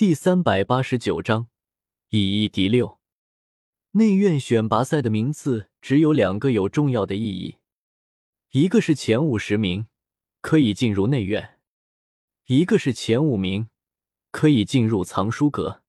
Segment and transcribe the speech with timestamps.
[0.00, 1.48] 第三百八十九章
[2.08, 2.98] 以一敌六。
[3.90, 7.58] 内院选拔赛的名次只有两个有重要的意义，
[8.52, 9.88] 一个是前五十名
[10.40, 11.58] 可以进入内院，
[12.46, 13.68] 一个是前五名
[14.30, 15.82] 可以进入藏书阁。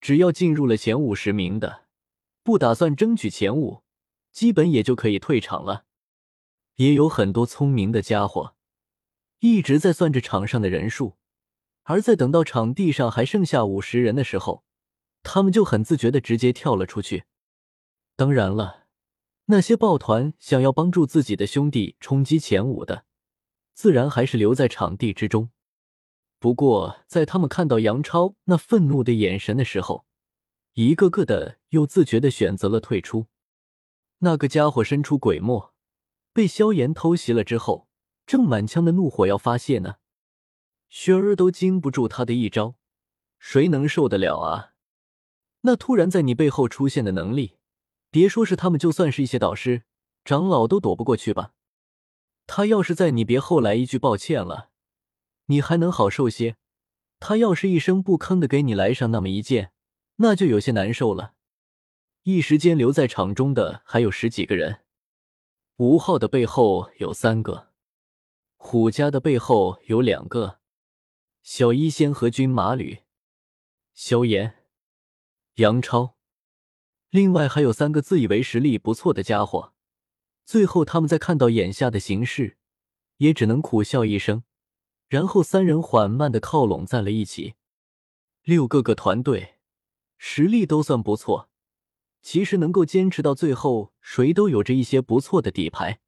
[0.00, 1.86] 只要进入了前五十名的，
[2.42, 3.84] 不打算争取前五，
[4.32, 5.84] 基本也就可以退场了。
[6.74, 8.56] 也有很多聪明的家伙
[9.38, 11.19] 一直在算着场上的人数，
[11.84, 14.64] 而在等到场地上还剩下五十人的时候。
[15.22, 17.24] 他们就很自觉的直接跳了出去。
[18.16, 18.86] 当然了，
[19.44, 23.04] 那些抱团想要帮助自己的兄弟冲击前五的，
[23.74, 25.50] 自然还是留在场地之中。
[26.38, 30.06] 不过，在他们看到杨超那愤怒的眼神的时候，
[30.72, 33.26] 一个个的又自觉的选择了退出。
[34.20, 35.74] 那个家伙神出鬼没，
[36.32, 37.88] 被萧炎偷袭了之后，
[38.26, 39.96] 正满腔的怒火要发泄呢，
[40.90, 42.74] 轩儿都经不住他的一招，
[43.38, 44.72] 谁能受得了啊？
[45.60, 47.56] 那突然在你背后出现的能力，
[48.10, 49.84] 别说是他们，就算是一些导师、
[50.24, 51.52] 长老都躲不过去吧。
[52.48, 54.70] 他要是在你别后来一句抱歉了，
[55.46, 56.56] 你还能好受些；
[57.20, 59.72] 他要是一声不吭的给你来上那么一剑，
[60.16, 61.34] 那就有些难受了。
[62.24, 64.80] 一时间留在场中的还有十几个人，
[65.76, 67.68] 吴昊的背后有三个，
[68.56, 70.59] 虎家的背后有两个，
[71.42, 73.00] 小医仙和军马吕，
[73.94, 74.64] 萧炎。
[75.54, 76.16] 杨超，
[77.08, 79.74] 另外还有三个自以为实力不错的家伙。
[80.44, 82.58] 最后，他们在看到眼下的形势，
[83.16, 84.44] 也只能苦笑一声。
[85.08, 87.54] 然后，三人缓慢的靠拢在了一起。
[88.42, 89.56] 六个个团队
[90.18, 91.50] 实力都算不错，
[92.22, 96.00] 其实能够坚持到最后，谁都有着一些不错的底牌。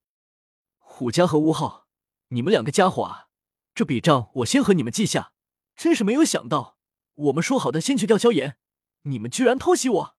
[0.78, 1.88] 虎家和吴昊，
[2.28, 3.28] 你们两个家伙啊，
[3.74, 5.32] 这笔账我先和你们记下。
[5.74, 6.76] 真是没有想到，
[7.14, 8.58] 我们说好的先去钓萧炎。
[9.04, 10.16] 你们居然偷袭我！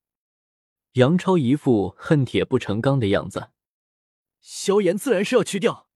[0.93, 3.51] 杨超一副恨铁不成钢的样子。
[4.41, 5.87] 萧炎自然是要去掉，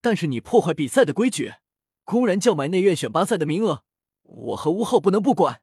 [0.00, 1.54] 但是你破坏比赛的规矩，
[2.02, 3.84] 公然叫卖内院选拔赛的名额，
[4.22, 5.62] 我和吴昊不能不管。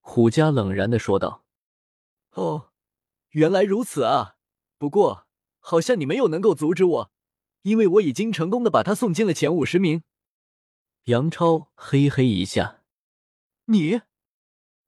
[0.00, 1.44] 虎家冷然的说道
[2.34, 2.70] ：“哦，
[3.30, 4.34] 原来如此啊！
[4.76, 5.26] 不过
[5.60, 7.12] 好像你没有能够阻止我，
[7.62, 10.02] 因为我已经成功的把他送进了前五十名。”
[11.08, 12.82] 杨超嘿嘿一下
[13.64, 14.02] ：“你。”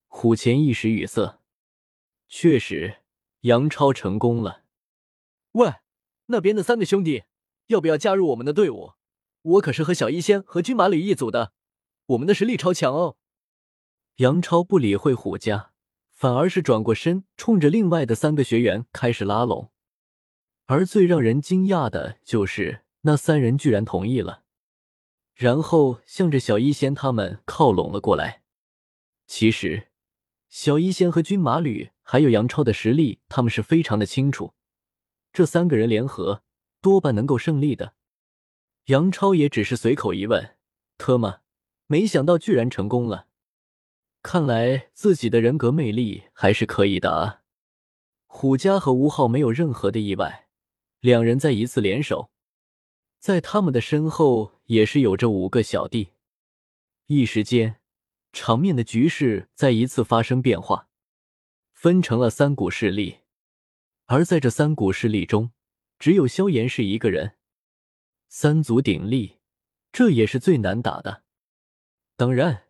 [0.07, 1.41] 虎钳一时语塞，
[2.29, 2.99] 确实，
[3.41, 4.65] 杨超成功了。
[5.53, 5.77] 喂，
[6.27, 7.25] 那边的三个兄弟，
[7.69, 8.93] 要不要加入我们的队伍？
[9.41, 11.55] 我可是和小医仙和军马吕一组的，
[12.05, 13.17] 我们的实力超强哦。
[14.17, 15.73] 杨超不理会虎家，
[16.11, 19.73] 反而是转过身，冲着另外的三个学员开始拉拢。
[20.67, 24.45] 而最让人惊讶的就是，那三人居然同意了，
[25.41, 28.43] 然后向着小医仙他们靠拢了过来。
[29.27, 29.87] 其实。
[30.51, 34.53] 小医仙和军马吕还有杨超的实力，他们是非常的清楚。
[35.33, 36.43] 这三个人联合，
[36.83, 37.95] 多半能够胜利的。
[38.87, 40.57] 杨超也只是随口一问
[40.99, 41.39] ：“特么，
[41.87, 43.29] 没想到居然成功了。
[44.23, 47.43] 看来自己的人格魅力还是可以的啊！”
[48.27, 50.49] 虎家和吴昊没有任何的意外，
[50.99, 52.31] 两人再一次联手，
[53.21, 56.15] 在他们的身后也是有着五个小弟。
[57.07, 57.77] 一时间。
[58.33, 60.87] 场面的局势再一次发生变化，
[61.73, 63.23] 分成了三股势力，
[64.07, 65.51] 而在这三股势力中，
[65.99, 67.37] 只有萧炎是一个人。
[68.29, 69.41] 三足鼎立，
[69.91, 71.25] 这也是最难打的。
[72.17, 72.69] 当然，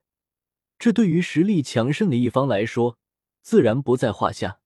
[0.79, 2.99] 这对于实力强盛的一方来说，
[3.43, 4.61] 自然不在话下。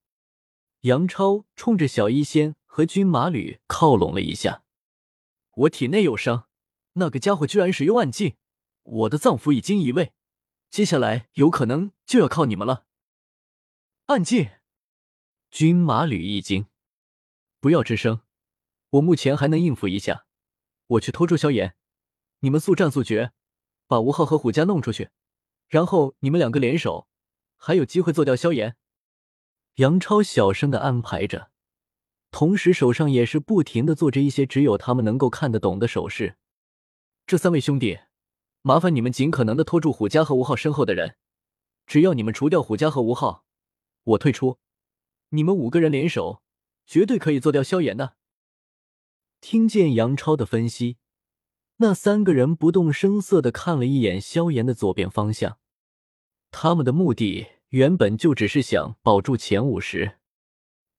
[0.83, 4.63] 杨超冲着小医仙和军马吕靠拢了一下
[5.57, 6.49] ：“我体内有伤，
[6.95, 8.37] 那个家伙居然使用暗劲，
[8.83, 10.13] 我的脏腑已经移位。”
[10.71, 12.87] 接下来有可能就要靠你们了。
[14.07, 14.51] 暗劲，
[15.51, 16.67] 军马吕一惊，
[17.61, 18.23] 不要吱声，
[18.91, 20.27] 我目前还能应付一下。
[20.89, 21.77] 我去拖住萧炎，
[22.41, 23.33] 你们速战速决，
[23.87, 25.11] 把吴昊和虎家弄出去，
[25.69, 27.09] 然后你们两个联手，
[27.57, 28.77] 还有机会做掉萧炎。
[29.77, 31.53] 杨超小声的安排着，
[32.35, 36.35] 同时手上也是不停的做着一些只有他们能够看得懂的手势。
[37.29, 38.01] 这三位兄弟。
[38.61, 41.15] 麻烦你们尽可能的拖住虎家和吴昊身后的人，
[41.87, 43.45] 只要你们除掉虎家和吴昊，
[44.03, 44.59] 我退出。
[45.29, 46.43] 你们五个人联手，
[46.87, 48.17] 绝对可以做掉萧炎的。
[49.41, 50.97] 听见杨超的分析，
[51.77, 55.59] 那三个人不动声色的看了一眼萧炎的左边方向，
[56.51, 60.17] 他们的目的原本就只是想保住前五十，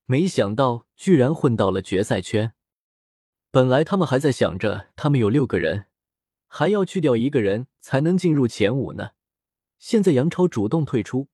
[0.06, 2.54] 没想到居然混到了决赛圈。
[3.52, 5.88] 本来他们还在想着，他们有六个人。
[6.48, 9.12] 还要去掉一个人才能进入前五呢，
[9.78, 11.28] 现在杨超主动退出，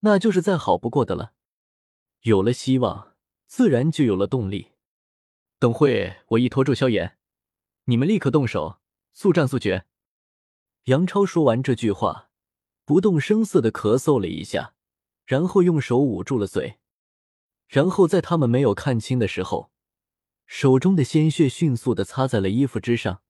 [0.00, 1.32] 那就是再好不过的了。
[2.22, 3.16] 有了希望，
[3.46, 4.72] 自然就有了动力。
[5.58, 7.18] 等会我一拖住萧炎，
[7.86, 8.78] 你们立刻动手，
[9.12, 9.86] 速战速决。
[10.84, 12.30] 杨超说完这句话，
[12.84, 14.74] 不动声色的咳嗽了一下，
[15.24, 16.78] 然后用手捂住了嘴，
[17.68, 19.70] 然后在他们没有看清的时候，
[20.46, 23.22] 手中的鲜血迅速的擦在了衣服之上。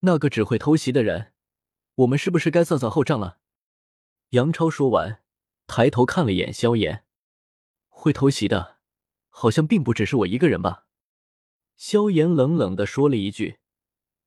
[0.00, 1.32] 那个只会偷袭的人，
[1.96, 3.40] 我们是不是该算算后账了？
[4.30, 5.22] 杨超说完，
[5.66, 7.04] 抬头看了眼萧炎，
[7.88, 8.78] 会偷袭的，
[9.28, 10.86] 好像并不只是我一个人吧？
[11.76, 13.58] 萧炎冷冷的说了一句。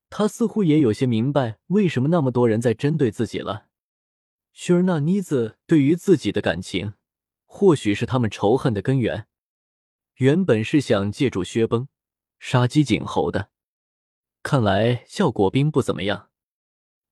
[0.10, 3.68] 他似乎也有些明白为什么那么多人在针对自己了。
[4.52, 6.96] 雪儿那妮子对于自己的感情，
[7.54, 9.28] 或许是他们仇恨的根源。
[10.16, 11.90] 原本是想借助薛崩
[12.40, 13.52] 杀鸡儆猴的，
[14.42, 16.30] 看来效果并不怎么样。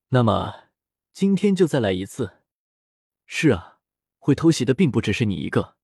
[0.08, 0.70] 那么
[1.12, 2.38] 今天就再来一次。
[3.26, 3.80] 是啊，
[4.18, 5.76] 会偷袭的并不只是你一个，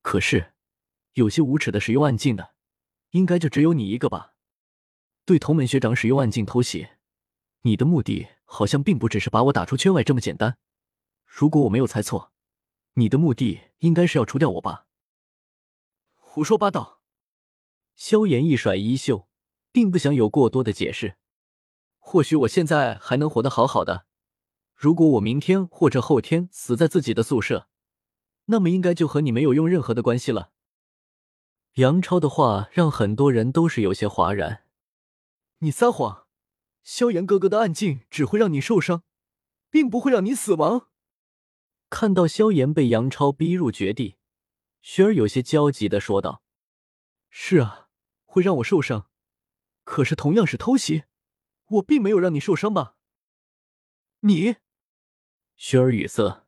[0.00, 0.54] 可是
[1.12, 2.54] 有些无耻的使用暗镜的，
[3.10, 4.32] 应该就只有你一个吧？
[5.26, 6.88] 对同门学长使用暗镜偷袭，
[7.60, 10.56] 你的目的好像并不只是把我打出圈外这么简单。
[11.26, 12.32] 如果我没有猜错，
[12.98, 14.86] 你的目的应该是要除掉我吧？
[16.16, 17.00] 胡说八道！
[17.94, 19.28] 萧炎一甩衣袖，
[19.70, 21.16] 并不想有过多的解释。
[21.98, 24.06] 或许我现在还能活得好好的，
[24.74, 27.68] 如果我明天或者后天死在自己的宿舍，
[28.46, 30.50] 那么应该就和你没有用任何的关系了。
[31.74, 34.64] 杨超的话让很多人都是有些哗然。
[35.58, 36.26] 你撒谎！
[36.82, 39.04] 萧炎哥哥的暗镜只会让你受伤，
[39.70, 40.87] 并不会让你死亡。
[41.90, 44.16] 看到萧炎被杨超逼入绝地，
[44.82, 46.42] 雪儿有些焦急的说道
[47.30, 47.88] ：“是啊，
[48.24, 49.08] 会让我受伤。
[49.84, 51.04] 可是同样是偷袭，
[51.66, 52.96] 我并没有让你受伤吧？”
[54.20, 54.56] 你，
[55.56, 56.46] 雪儿语塞：“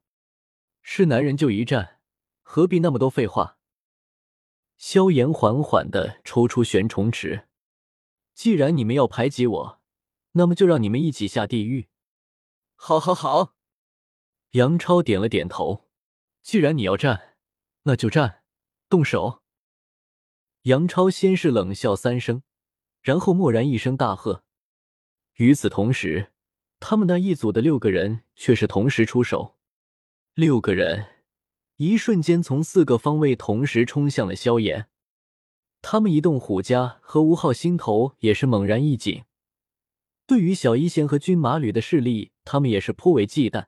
[0.83, 2.01] 是男人就一战，
[2.43, 3.59] 何必那么多废话？”
[4.77, 7.49] 萧炎缓缓的抽出玄虫池。
[8.35, 9.81] 既然你们要排挤我，
[10.33, 11.89] 那么就让你们一起下地狱。
[12.75, 13.55] 好，好，好。
[14.53, 15.89] 杨超点了点头。
[16.43, 17.37] 既然你要战，
[17.83, 18.43] 那就战，
[18.89, 19.43] 动手。
[20.63, 22.43] 杨超先是冷笑三声，
[23.01, 24.45] 然后蓦然一声大喝。
[25.37, 26.33] 与此同时，
[26.81, 29.57] 他们那一组的六个人却是同时出手。
[30.35, 31.25] 六个人
[31.77, 34.89] 一瞬间从四个方位同时冲向了萧炎。
[35.83, 39.25] 他们一动，虎家和吴昊心头也是猛然一紧。
[40.27, 43.67] 对于小医仙和军马吕的势力，他们也是颇为忌惮，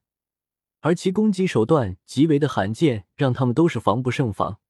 [0.82, 4.60] 而其攻击手段极为的罕见，让他们都是防不胜防。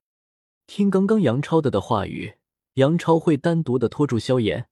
[0.65, 2.35] 听刚刚杨超的的话语，
[2.75, 4.69] 杨超会单独的拖住萧炎，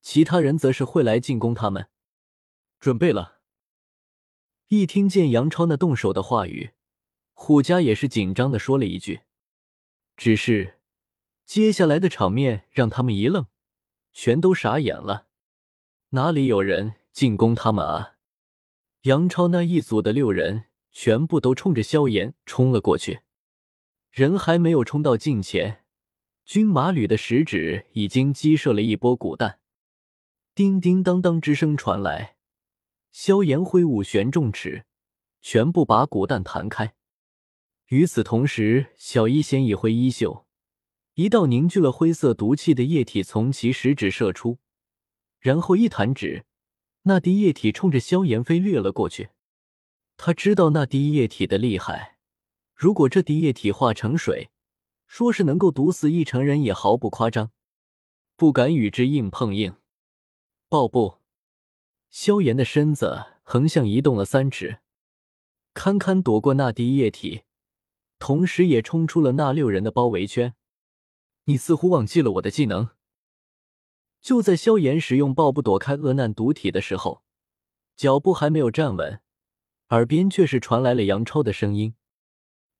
[0.00, 1.88] 其他人则是会来进攻他们。
[2.80, 3.40] 准备了。
[4.68, 6.70] 一听见杨超那动手的话语，
[7.34, 9.20] 虎家也是紧张的说了一句，
[10.16, 10.78] 只是。
[11.44, 13.46] 接下来的场面让他们一愣，
[14.12, 15.26] 全都傻眼了。
[16.10, 18.11] 哪里有人进攻他们啊？
[19.02, 23.22] 杨超那一组的六人全部都冲着萧炎冲了过去。
[24.12, 25.84] 人还没有冲到近前，
[26.44, 29.58] 军马吕的食指已经击射了一波古弹。
[30.54, 32.36] 叮叮当当之声传来，
[33.10, 34.84] 萧炎挥舞玄重尺，
[35.40, 36.94] 全部把古弹弹开。
[37.88, 40.46] 与此同时，小医仙一挥衣袖。
[41.14, 44.58] 一道凝聚了灰色毒气的液体从其食指射出，
[45.40, 46.44] 然后一弹指，
[47.02, 49.30] 那滴液体冲着萧炎飞掠了过去。
[50.16, 52.18] 他知道那滴液体的厉害，
[52.74, 54.50] 如果这滴液体化成水，
[55.06, 57.50] 说是能够毒死一成人也毫不夸张。
[58.36, 59.74] 不敢与之硬碰硬。
[60.68, 61.18] 爆布！
[62.08, 64.78] 萧炎的身子横向移动了三尺，
[65.74, 67.42] 堪堪躲过那滴液体，
[68.18, 70.54] 同时也冲出了那六人的包围圈。
[71.44, 72.90] 你似乎忘记了我的技能。
[74.22, 77.24] 就在萧炎使用爆步躲开恶难毒体的时候，
[77.96, 79.20] 脚步还没有站稳，
[79.88, 81.96] 耳边却是传来了杨超的声音。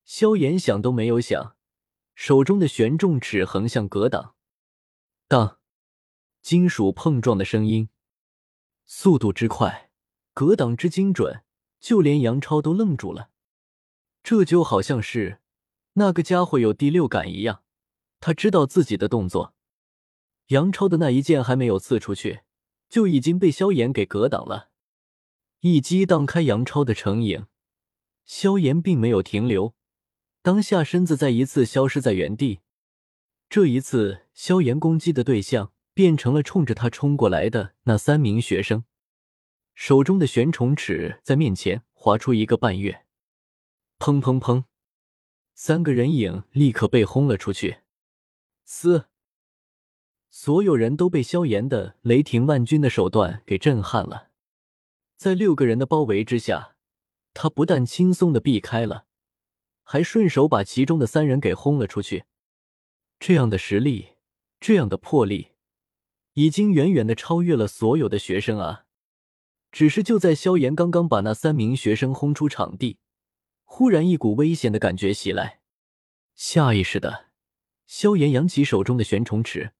[0.04, 1.56] 萧炎想都没有想，
[2.14, 4.36] 手中的玄重尺横向格挡，
[5.26, 5.58] 当，
[6.40, 7.88] 金属碰撞的声音，
[8.86, 9.90] 速度之快，
[10.32, 11.42] 格挡之精准，
[11.80, 13.30] 就连杨超都愣住了。
[14.22, 15.40] 这就好像是
[15.94, 17.64] 那个家伙有第六感一样。
[18.20, 19.56] 他知道自己的动作，
[20.52, 22.40] 杨超的那一剑还没有刺出去，
[22.90, 24.68] 就已经被萧炎给格挡了，
[25.60, 27.46] 一击荡开杨超的成影。
[28.26, 29.74] 萧炎并没有停留，
[30.42, 32.60] 当下身子再一次消失在原地。
[33.48, 38.84] 这一次，萧炎攻击的对象变成了冲着他冲过来的那三名学生，
[39.74, 43.06] 手中的玄虫尺在面前划出一个半月。
[43.98, 44.64] 砰砰砰，
[45.54, 47.78] 三个人影立刻被轰了出去。
[48.64, 49.06] 嘶！
[50.34, 54.30] 所有人都被萧炎的雷霆万钧的手段给震撼了。
[55.18, 56.74] 在六个人的包围之下，
[57.34, 59.04] 他不但轻松的避开了，
[59.82, 62.24] 还顺手把其中的三人给轰了出去。
[63.20, 64.14] 这样的实力，
[64.58, 65.48] 这样的魄力，
[66.32, 68.86] 已经远远的超越了所有的学生啊！
[69.70, 72.96] 只是就在萧炎刚刚把那三名学生轰出场地，
[73.64, 75.60] 忽然一股危险的感觉袭来，
[76.34, 77.26] 下意识的，
[77.86, 79.72] 萧炎扬起手中的玄虫尺。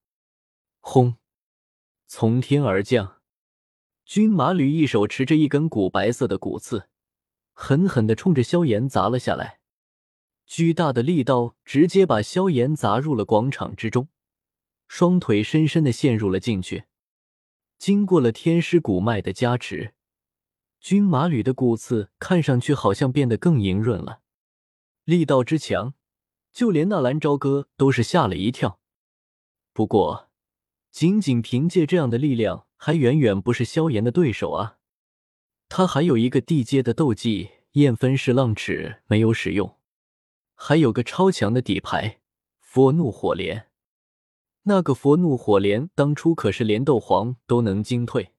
[0.85, 1.17] 轰！
[2.09, 3.23] 从天而降，
[4.05, 6.89] 军马吕一手持着一根古白色的骨刺，
[7.53, 9.61] 狠狠的冲着萧炎砸了下来。
[10.45, 14.09] 巨大的力道直接把萧炎砸入了广场之中，
[14.89, 16.85] 双腿深深的陷入了进去。
[17.79, 19.95] 经过了天师骨脉的加持，
[20.81, 24.21] 军马吕的骨刺看上去好像变得更莹润了。
[25.05, 25.95] 力道之强，
[26.53, 28.81] 就连纳兰朝歌都是吓了一跳。
[29.73, 30.32] 不过，
[30.93, 34.77] 仅仅凭借这样的力量，还远远不是萧炎的对手啊！
[35.71, 39.79] 他还有一个地阶的斗技燕分式浪尺没有使用，
[40.55, 42.21] 还有个超强的底牌
[42.61, 43.69] 佛怒火莲。
[44.65, 48.35] 那个佛怒火莲当初可是连斗皇都能惊退，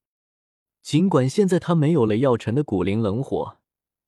[0.83, 3.57] 尽管现在他没有了药尘的古灵冷火，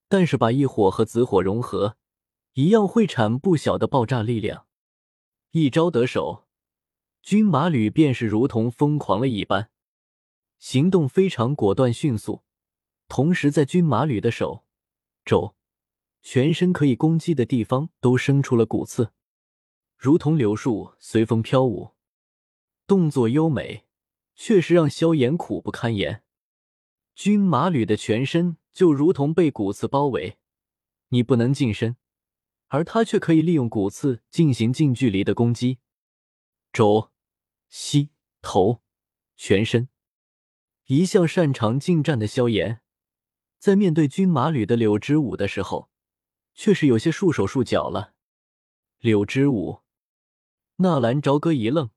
[0.08, 1.98] 但是把异火和紫火融合，
[2.54, 4.68] 一样会产不小的爆炸力量。
[5.50, 6.45] 一招得手。
[7.25, 9.72] 军马吕便是如同疯狂了一般，
[10.60, 12.44] 行动非常果断迅速，
[13.08, 14.63] 同时在军马吕的手、
[15.25, 15.55] 肘、
[16.22, 19.12] 全身可以攻击的地方都生出了骨刺，
[19.98, 21.96] 如同柳树随风飘舞，
[22.86, 23.86] 动作优美，
[24.36, 26.22] 确实让萧炎苦不堪言。
[27.15, 30.38] 军马吕的全身就如同被骨刺包围，
[31.10, 31.98] 你不能近身，
[32.67, 35.79] 而他却可以利用骨刺进行近距离的攻击，
[36.72, 37.10] 肘。
[37.77, 38.10] 膝
[38.41, 38.82] 头、
[39.36, 39.89] 全身，
[40.86, 42.79] 一向擅长近战的萧炎，
[43.60, 45.89] 在面对军马旅的柳之舞的时候，
[46.53, 48.13] 却是有些束手束脚了。
[49.00, 49.82] 柳之舞，
[50.77, 51.89] 纳兰朝歌一愣，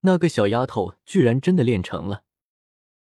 [0.00, 2.23] 那个小丫头居然真的练成了。